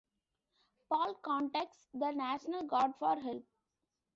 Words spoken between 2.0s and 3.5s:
National Guard for help.